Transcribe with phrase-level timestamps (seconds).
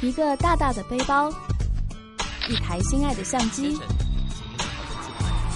[0.00, 1.30] 一个大大的背包，
[2.48, 3.78] 一台心爱的相机，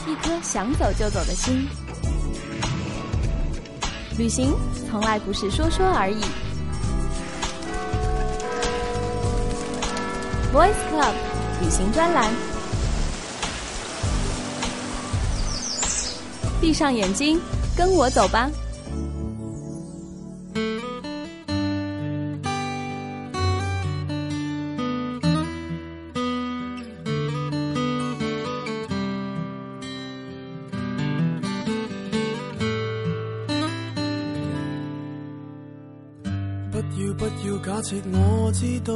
[0.06, 1.68] 一颗想走就走的心。
[4.16, 4.54] 旅行
[4.90, 6.20] 从来不是说说而已。
[10.52, 11.12] Voice Club
[11.62, 12.32] 旅行专栏，
[16.60, 17.38] 闭上眼睛，
[17.76, 18.50] 跟我走吧。
[36.98, 38.92] 要不要假设我知道，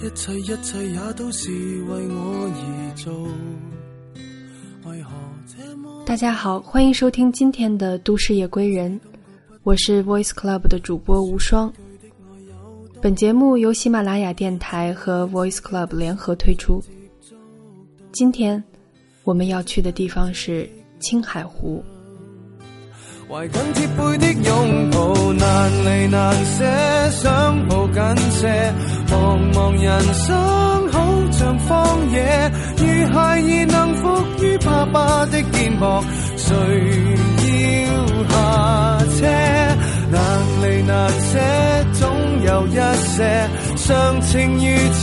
[0.00, 3.28] 一切一切也都是为我而做。
[6.06, 9.00] 大家好，欢迎收听今天的《都市夜归人》，
[9.64, 11.72] 我是 Voice Club 的主播无双。
[13.02, 16.80] 本节目由喜马拉雅电台和 Voice Club 联合推出。
[18.12, 18.62] 今天
[19.24, 21.82] 我们要去的地方是青海湖。
[23.26, 26.64] 怀紧贴背的拥抱，难离难舍，
[27.10, 28.72] 想抱紧些。
[29.10, 30.98] 茫茫人生好
[31.32, 36.02] 像荒野，如孩儿能伏于爸爸的肩膊，
[36.36, 36.54] 谁
[37.40, 38.34] 要下
[39.16, 39.26] 车？
[40.10, 40.20] 难
[40.62, 41.38] 离难舍，
[41.94, 42.02] 总
[42.44, 45.00] 有一些常情如此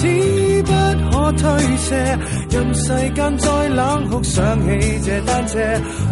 [0.64, 0.72] 不
[1.09, 1.44] 可推
[1.78, 2.18] 卸。
[2.52, 5.59] 任世间再冷酷，想起这单车，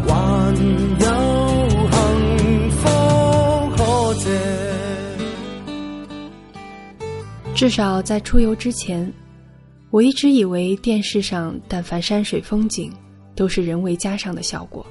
[0.08, 0.14] 还
[1.06, 1.49] 有。
[7.60, 9.12] 至少在出游之前，
[9.90, 12.90] 我一直以为电视上但凡山水风景，
[13.36, 14.88] 都是人为加上的效果。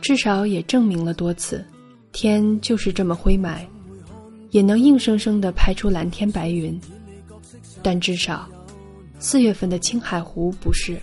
[0.00, 1.66] 至少也证明了多次，
[2.12, 3.58] 天就是这么灰霾，
[4.52, 6.80] 也能硬生生的拍出蓝天白云。
[7.82, 8.48] 但至少，
[9.18, 10.96] 四月份的青海湖不是，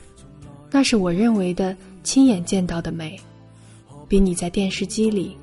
[0.72, 3.20] 那是我认为的亲眼见到的美，
[4.08, 5.36] 比你在电视机里。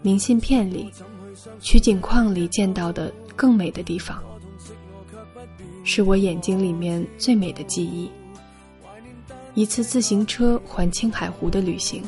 [0.00, 0.90] 明信片里、
[1.60, 4.22] 取景框里见到的更美的地方，
[5.84, 8.10] 是我眼睛里面最美的记忆。
[9.54, 12.02] 一次自行车环青海湖的旅行。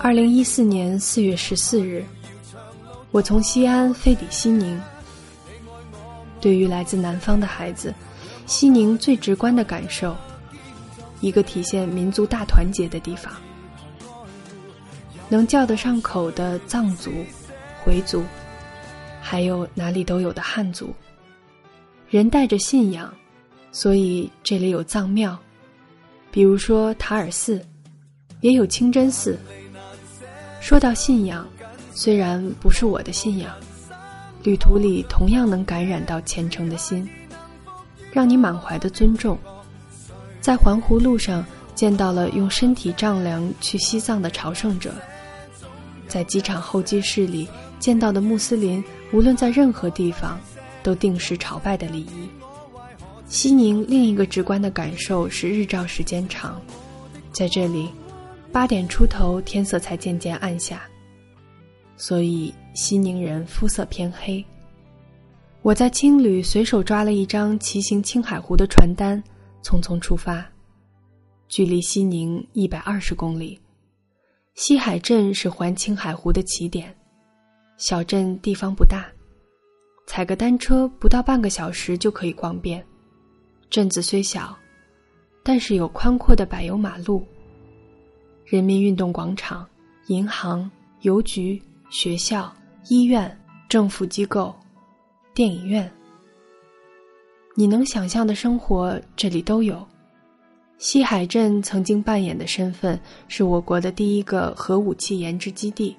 [0.00, 2.04] 二零一四年四月十四日，
[3.10, 4.80] 我从西安飞抵西宁。
[6.40, 7.92] 对于来自南方的孩子，
[8.46, 10.16] 西宁最直观的感受，
[11.20, 13.32] 一个体现民族大团结的地方。
[15.28, 17.10] 能叫得上口的藏族、
[17.82, 18.22] 回族，
[19.20, 20.94] 还有哪里都有的汉族。
[22.10, 23.12] 人带着信仰，
[23.72, 25.36] 所以这里有藏庙，
[26.30, 27.64] 比如说塔尔寺，
[28.42, 29.38] 也有清真寺。
[30.60, 31.48] 说到信仰，
[31.92, 33.52] 虽然不是我的信仰。
[34.42, 37.08] 旅途里同样能感染到虔诚的心，
[38.14, 39.36] 让你满怀的尊重。
[40.40, 41.44] 在环湖路上
[41.74, 44.94] 见到了用身体丈量去西藏的朝圣者，
[46.06, 47.48] 在机场候机室里
[47.80, 48.82] 见到的穆斯林，
[49.12, 50.38] 无论在任何地方
[50.80, 52.28] 都定时朝拜的礼仪。
[53.26, 56.60] 西宁另一个直观的感受是日照时间长，
[57.32, 57.88] 在这里，
[58.52, 60.82] 八点出头天色才渐渐暗下。
[61.96, 64.44] 所以西宁人肤色偏黑。
[65.64, 69.18] 我在青旅随手抓了一张骑行青海湖的传单，
[69.62, 70.46] 匆匆出发。
[71.48, 73.58] 距离西宁一百二十公里，
[74.56, 76.94] 西海镇是环青海湖的起点。
[77.78, 79.06] 小镇地方不大，
[80.06, 82.84] 踩个单车不到半个小时就可以逛遍。
[83.70, 84.54] 镇子虽小，
[85.42, 87.26] 但是有宽阔的柏油马路、
[88.44, 89.66] 人民运动广场、
[90.08, 90.70] 银行、
[91.00, 91.58] 邮局。
[91.90, 92.52] 学校、
[92.88, 93.34] 医院、
[93.68, 94.54] 政府机构、
[95.34, 95.90] 电影院，
[97.56, 99.84] 你能想象的生活这里都有。
[100.78, 105.96] 西海镇曾经扮演的身份是我国的第一个核武器研制基地，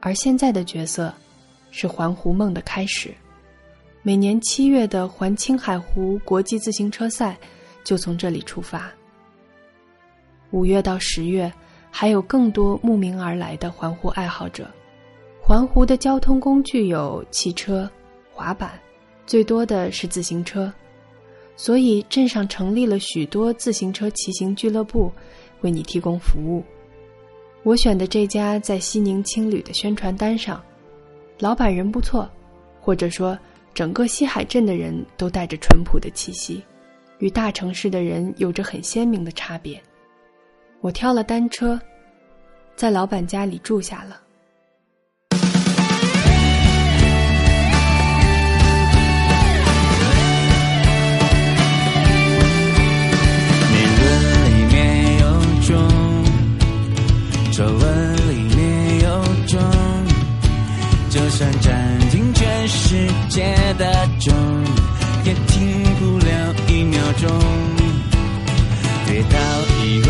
[0.00, 1.10] 而现在的角色
[1.70, 3.14] 是环湖梦的开始。
[4.02, 7.38] 每年七月的环青海湖国际自行车赛
[7.82, 8.92] 就从这里出发。
[10.50, 11.50] 五月到十月，
[11.90, 14.70] 还有更多慕名而来的环湖爱好者。
[15.40, 17.90] 环湖的交通工具有汽车、
[18.40, 18.80] 滑板，
[19.26, 20.72] 最多的是自行车，
[21.56, 25.12] 所以镇上成立了许多自行车骑行俱乐部，
[25.60, 26.64] 为你提供服务。
[27.64, 30.58] 我选的这家在西宁青旅的宣传单上，
[31.38, 32.26] 老板人不错，
[32.80, 33.38] 或者说
[33.74, 36.64] 整个西海镇的人都带着淳朴的气息，
[37.18, 39.78] 与大城市的人有着很鲜明的差别。
[40.80, 41.78] 我挑了单车，
[42.74, 44.18] 在老板家里住下了。
[57.52, 59.60] 皱纹里面有钟，
[61.10, 64.32] 就算占尽全世界的钟，
[65.24, 67.28] 也停不了一秒钟。
[69.06, 69.38] 跌倒
[69.84, 70.08] 以后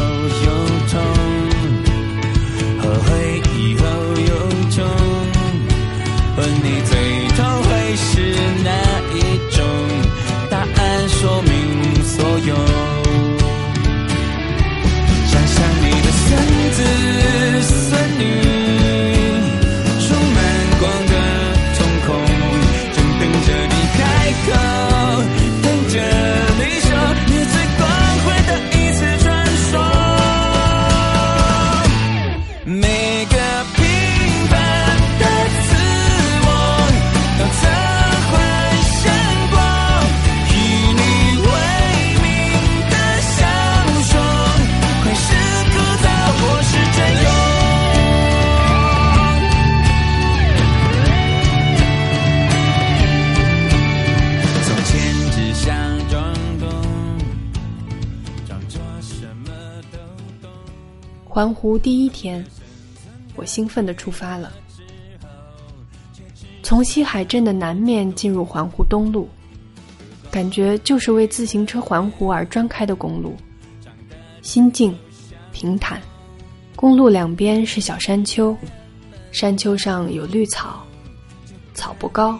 [61.40, 62.44] 环湖第一天，
[63.34, 64.52] 我兴奋地出发了。
[66.62, 69.26] 从西海镇的南面进入环湖东路，
[70.31, 73.34] 感觉就是为自行车环湖而专开的公路。
[74.42, 74.94] 心静、
[75.50, 75.98] 平坦，
[76.76, 78.54] 公路两边是小山丘，
[79.32, 80.84] 山丘上有绿草，
[81.72, 82.38] 草不高，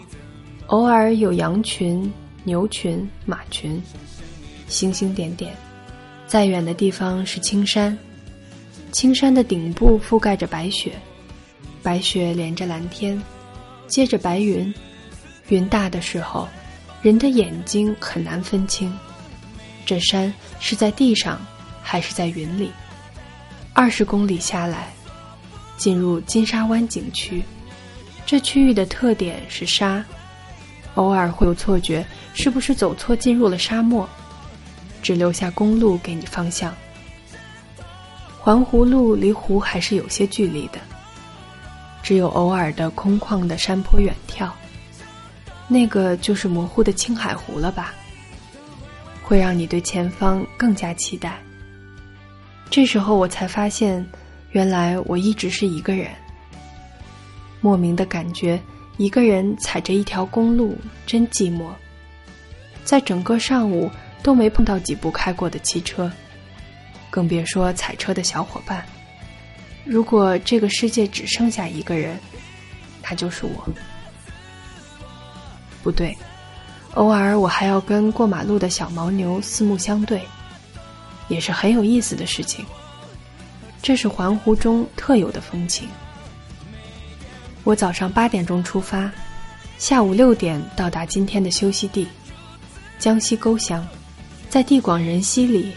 [0.67, 2.13] 偶尔有羊群、
[2.43, 3.81] 牛群、马群，
[4.67, 5.55] 星星点点。
[6.27, 7.97] 再远的地方是青山。
[8.91, 10.91] 青山的顶部覆盖着白雪，
[11.81, 13.21] 白雪连着蓝天，
[13.87, 14.73] 接着白云。
[15.47, 16.47] 云大的时候，
[17.01, 18.93] 人的眼睛很难分清，
[19.85, 21.39] 这山是在地上
[21.81, 22.71] 还是在云里。
[23.73, 24.87] 二十公里下来，
[25.77, 27.41] 进入金沙湾景区，
[28.25, 30.03] 这区域的特点是沙，
[30.95, 34.07] 偶尔会有错觉，是不是走错进入了沙漠？
[35.01, 36.73] 只留下公路给你方向。
[38.43, 40.79] 环湖路离湖还是有些距离的，
[42.01, 44.49] 只有偶尔的空旷的山坡远眺，
[45.67, 47.93] 那个就是模糊的青海湖了吧？
[49.21, 51.37] 会让你对前方更加期待。
[52.67, 54.03] 这时候我才发现，
[54.53, 56.09] 原来我一直是一个人。
[57.59, 58.59] 莫名的感觉，
[58.97, 61.67] 一个人踩着一条公路真寂寞，
[62.83, 63.87] 在整个上午
[64.23, 66.11] 都没碰到几部开过的汽车。
[67.11, 68.83] 更别说踩车的小伙伴。
[69.83, 72.17] 如果这个世界只剩下一个人，
[73.03, 73.69] 他就是我。
[75.83, 76.15] 不对，
[76.93, 80.21] 偶尔我还要跟过马路的小牦牛四目相对，
[81.27, 82.65] 也是很有意思的事情。
[83.81, 85.89] 这是环湖中特有的风情。
[87.63, 89.11] 我早上八点钟出发，
[89.79, 92.07] 下午六点到达今天的休息地——
[92.99, 93.85] 江西沟乡，
[94.49, 95.73] 在地广人稀里。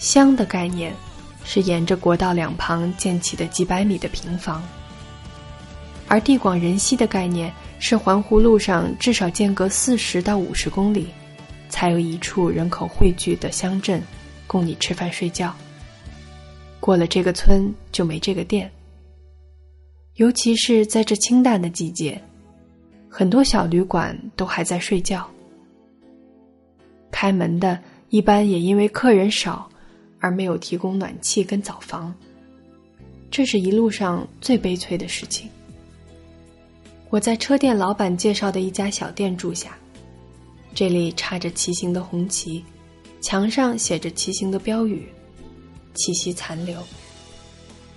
[0.00, 0.94] 乡的概念，
[1.44, 4.62] 是沿着国道两旁建起的几百米的平房；
[6.08, 11.08] 而地广人稀的概念，是环湖路上至少间隔四十到五十公里，
[11.68, 14.02] 才有一处人口汇聚的乡镇，
[14.46, 15.54] 供你吃饭睡觉。
[16.80, 18.72] 过了这个村就没这个店。
[20.14, 22.18] 尤其是在这清淡的季节，
[23.06, 25.28] 很多小旅馆都还在睡觉，
[27.10, 27.78] 开门的
[28.08, 29.68] 一般也因为客人少。
[30.20, 32.14] 而没有提供暖气跟澡房，
[33.30, 35.48] 这是一路上最悲催的事情。
[37.08, 39.76] 我在车店老板介绍的一家小店住下，
[40.74, 42.64] 这里插着骑行的红旗，
[43.20, 45.08] 墙上写着骑行的标语，
[45.94, 46.80] 气息残留。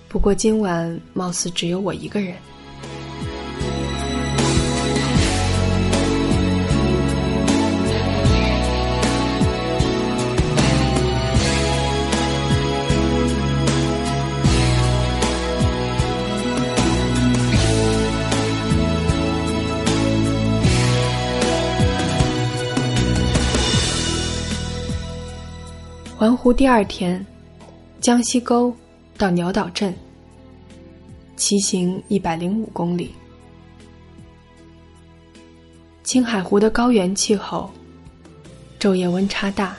[0.08, 2.36] 不过今晚貌似只有我一个人。
[26.44, 27.24] 湖第二天，
[28.02, 28.70] 江西沟
[29.16, 29.94] 到鸟岛镇，
[31.36, 33.14] 骑行一百零五公里。
[36.02, 37.70] 青海湖的高原气候，
[38.78, 39.74] 昼夜温差大。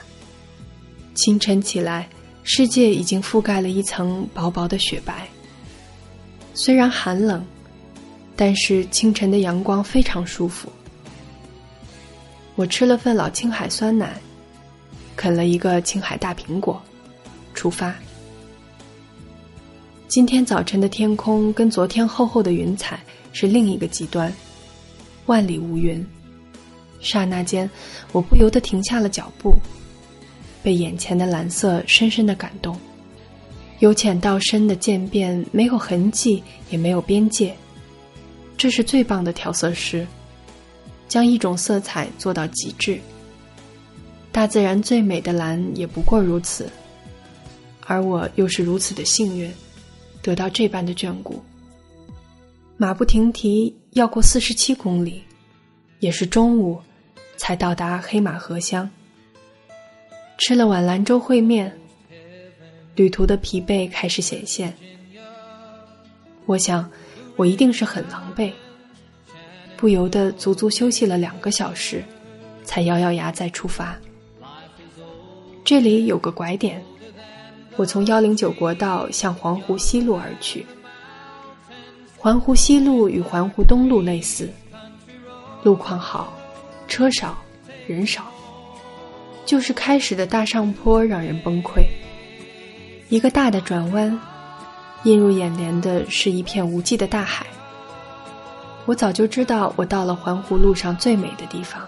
[1.14, 2.08] 清晨起来，
[2.42, 5.24] 世界已经覆盖了一层薄薄的雪白。
[6.52, 7.46] 虽然寒冷，
[8.34, 10.68] 但是清晨的阳光非常舒服。
[12.56, 14.20] 我吃了份老青海酸奶，
[15.16, 16.80] 啃了一个青海大苹果，
[17.54, 17.94] 出发。
[20.06, 23.00] 今天早晨的天空跟昨天厚厚的云彩
[23.32, 24.32] 是另一个极端，
[25.26, 26.06] 万里无云。
[27.00, 27.68] 刹那间，
[28.12, 29.54] 我不由得停下了脚步，
[30.62, 32.78] 被眼前的蓝色深深的感动。
[33.80, 37.54] 由浅到深的渐变，没有痕迹，也没有边界，
[38.56, 40.06] 这是最棒的调色师，
[41.08, 42.98] 将一种色彩做到极致。
[44.36, 46.68] 大自然最美的蓝也不过如此，
[47.86, 49.50] 而我又是如此的幸运，
[50.20, 51.42] 得到这般的眷顾。
[52.76, 55.22] 马不停蹄要过四十七公里，
[56.00, 56.78] 也是中午。
[57.38, 58.90] 才到达黑马河乡，
[60.36, 61.74] 吃了碗兰州烩面，
[62.94, 64.74] 旅途的疲惫开始显现。
[66.44, 66.90] 我想，
[67.36, 68.52] 我一定是很狼狈，
[69.78, 72.04] 不由得足足休息了两个小时，
[72.64, 73.98] 才咬咬牙再出发。
[75.66, 76.80] 这里有个拐点，
[77.74, 80.64] 我从幺零九国道向环湖西路而去。
[82.16, 84.48] 环湖西路与环湖东路类似，
[85.64, 86.32] 路况好。
[86.86, 87.36] 车少，
[87.88, 88.22] 人少，
[89.44, 91.82] 就是开始的大上坡让人崩溃。
[93.08, 94.16] 一个大的转弯，
[95.02, 97.44] 映入眼帘的是一片无际的大海。
[98.84, 101.82] 我早就知道，我到了环湖路上最美的地方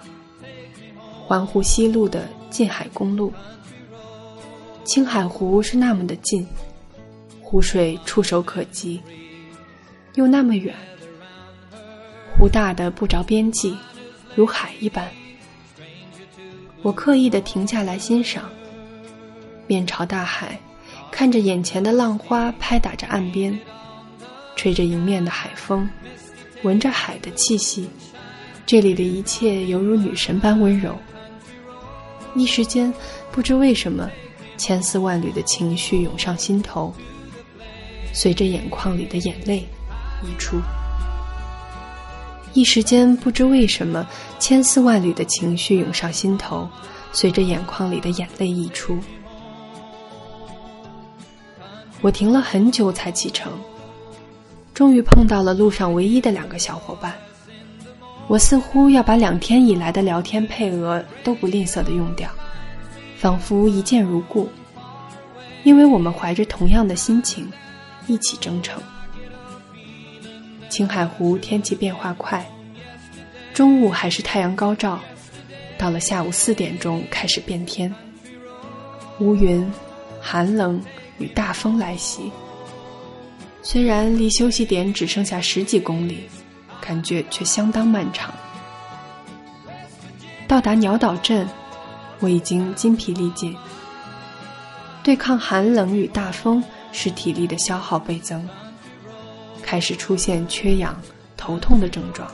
[1.25, 3.33] ——环湖西路的近海公路。
[4.85, 6.47] 青海湖是那么的近，
[7.43, 9.01] 湖水触手可及，
[10.15, 10.75] 又那么远。
[12.37, 13.77] 湖大的不着边际。
[14.35, 15.09] 如海一般，
[16.83, 18.45] 我刻意的停下来欣赏，
[19.67, 20.61] 面朝大海，
[21.11, 23.59] 看着眼前的浪花拍打着岸边，
[24.55, 25.89] 吹着迎面的海风，
[26.63, 27.91] 闻着海的气息，
[28.65, 30.97] 这里的一切犹如女神般温柔。
[32.35, 32.93] 一时间，
[33.33, 34.09] 不知为什么，
[34.57, 36.93] 千丝万缕的情绪涌上心头，
[38.13, 39.67] 随着眼眶里的眼泪
[40.23, 40.61] 溢出。
[42.55, 44.07] 一时间，不知为什么，
[44.39, 46.69] 千丝万缕的情绪涌上心头，
[47.13, 48.99] 随着眼眶里的眼泪溢出。
[52.01, 53.53] 我停了很久才启程，
[54.73, 57.15] 终于碰到了路上唯一的两个小伙伴。
[58.29, 62.31] 我似乎要把两天以来的聊天配额都不吝啬的用掉，
[63.17, 64.49] 仿佛一见如故，
[65.65, 67.51] 因为我们怀着同样的心情，
[68.07, 68.83] 一起征程。
[70.69, 72.47] 青海湖天气变化快，
[73.55, 75.01] 中午还是太阳高照，
[75.79, 77.93] 到了下午四点钟开始变天，
[79.21, 79.67] 乌云、
[80.21, 80.79] 寒冷
[81.17, 82.31] 与大风来袭。
[83.63, 86.29] 虽然离休息点只剩下十几公里，
[86.89, 88.33] 感觉却相当漫长。
[90.47, 91.47] 到达鸟岛镇，
[92.19, 93.55] 我已经筋疲力尽，
[95.03, 98.49] 对抗寒冷与大风，使体力的消耗倍增。
[99.63, 100.99] 开始出现缺氧、
[101.37, 102.27] 头痛的症状。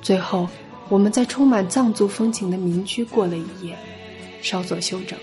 [0.00, 0.48] 最后，
[0.88, 3.76] 我们在充满藏族风情的民居过了一夜，
[4.40, 5.18] 稍作休整。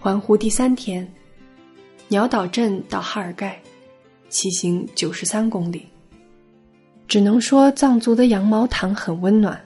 [0.00, 1.06] 环湖第三天，
[2.06, 3.60] 鸟岛镇到哈尔盖，
[4.28, 5.84] 骑行九十三公里。
[7.08, 9.60] 只能说藏族的羊毛毯很温暖。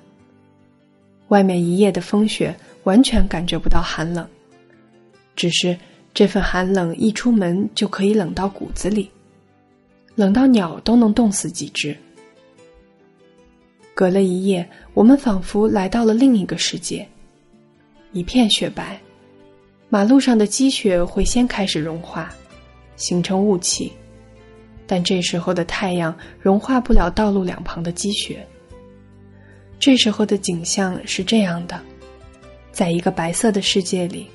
[1.28, 4.26] 外面一夜的风雪，完全感觉不到寒冷，
[5.36, 5.76] 只是
[6.14, 9.10] 这份寒冷一出门就可以冷到骨子里，
[10.14, 11.94] 冷到鸟都能冻死几只。
[13.92, 17.06] 隔了一夜，我们仿佛来到了另一个世界，
[18.12, 18.98] 一片雪白。
[19.92, 22.32] 马路上的积雪会先开始融化，
[22.96, 23.92] 形成雾气，
[24.86, 28.42] 但这时候的太阳融化不了道路两旁的积雪。
[29.78, 31.78] 这时候的景象是这样的：
[32.70, 34.26] 在一个白色的世界里，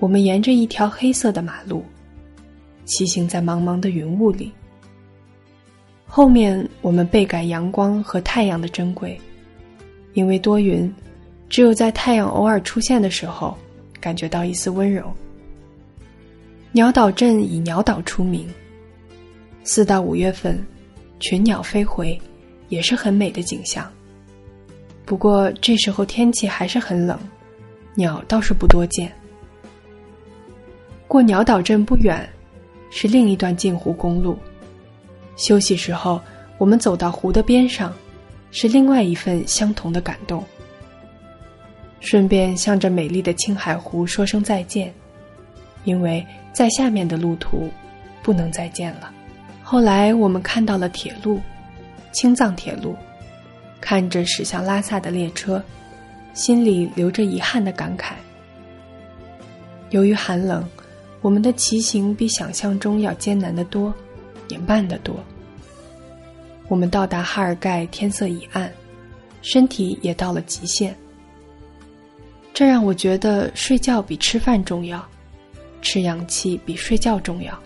[0.00, 1.84] 我们沿着一条黑色的马路，
[2.84, 4.50] 骑行在茫茫的云雾里。
[6.04, 9.16] 后面我们倍感阳光和太阳的珍贵，
[10.14, 10.92] 因为多云，
[11.48, 13.56] 只有在太阳偶尔出现的时候，
[14.00, 15.12] 感觉到一丝温柔。
[16.72, 18.48] 鸟岛镇以鸟岛出名。
[19.62, 20.64] 四到五月份，
[21.18, 22.18] 群鸟飞回，
[22.68, 23.88] 也是很美的景象。
[25.04, 27.18] 不过这时候天气还是很冷，
[27.94, 29.12] 鸟倒是不多见。
[31.06, 32.28] 过鸟岛镇不远，
[32.90, 34.38] 是另一段镜湖公路。
[35.36, 36.20] 休息时候，
[36.56, 37.92] 我们走到湖的边上，
[38.50, 40.44] 是另外一份相同的感动。
[42.00, 44.92] 顺便向着美丽的青海湖说声再见，
[45.84, 47.70] 因为在下面的路途
[48.22, 49.12] 不能再见了。
[49.62, 51.40] 后来我们看到了铁路，
[52.12, 52.96] 青藏铁路，
[53.80, 55.62] 看着驶向拉萨的列车，
[56.34, 58.12] 心里留着遗憾的感慨。
[59.90, 60.66] 由于寒冷，
[61.20, 63.94] 我们的骑行比想象中要艰难得多，
[64.48, 65.14] 也慢得多。
[66.68, 68.72] 我们到达哈尔盖，天色已暗，
[69.42, 70.96] 身体也到了极限。
[72.60, 75.02] 这让我觉得睡觉比吃饭重要，
[75.80, 77.58] 吃氧气比睡觉重要。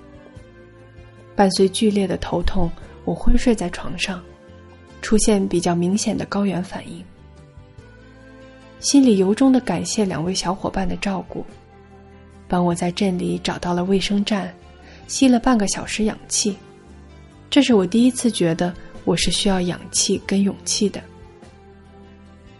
[1.34, 2.70] 伴随剧烈的头痛，
[3.04, 4.22] 我昏睡在床上，
[5.02, 7.04] 出现比较明显的高原反应。
[8.78, 11.44] 心里由衷的感谢两位小伙伴的照顾，
[12.46, 14.54] 帮我在镇里找到了卫生站，
[15.08, 16.56] 吸了半个小时氧气。
[17.50, 18.72] 这是我第一次觉得
[19.04, 21.02] 我是需要氧气跟勇气的。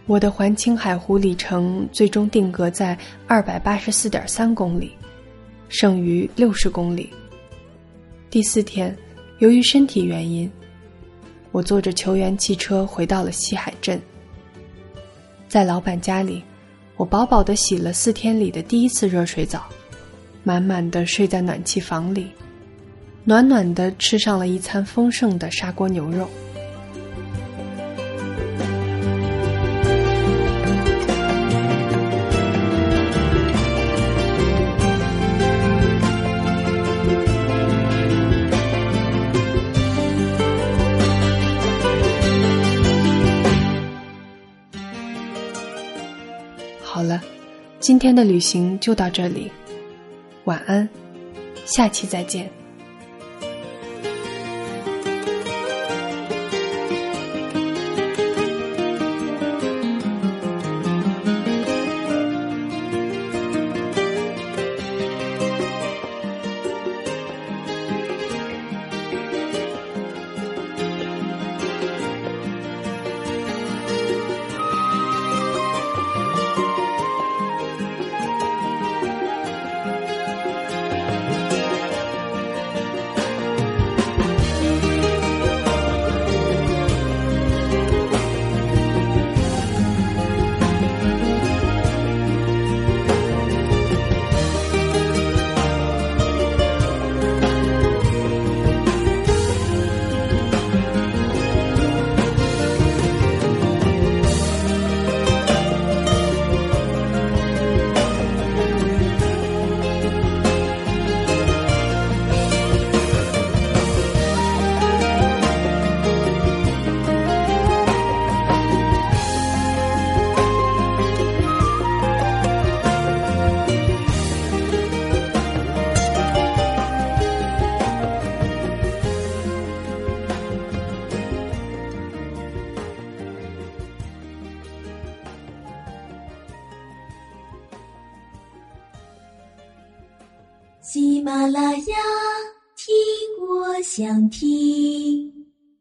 [0.07, 4.91] 我的环青海湖里程最终定格在二百八十四点三公里，
[5.67, 7.11] 剩余六十公里。
[8.29, 8.95] 第四天，
[9.39, 10.51] 由于身体原因，
[11.51, 13.99] 我坐着球员汽车回到了西海镇。
[15.47, 16.43] 在老板家里，
[16.97, 19.65] 我饱饱的洗了四天里的第一次热水澡，
[20.43, 22.27] 满满的睡在暖气房里，
[23.23, 26.29] 暖暖的吃上了一餐丰盛的砂锅牛肉。
[47.85, 49.51] 今天的旅行就到这里，
[50.45, 50.89] 晚安，
[51.67, 52.49] 下期再见。